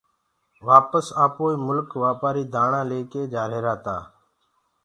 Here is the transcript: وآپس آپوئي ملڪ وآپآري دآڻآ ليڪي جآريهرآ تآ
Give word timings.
وآپس 0.67 1.05
آپوئي 1.25 1.55
ملڪ 1.67 1.87
وآپآري 2.03 2.43
دآڻآ 2.53 2.81
ليڪي 2.91 3.21
جآريهرآ 3.33 3.75
تآ 3.85 3.97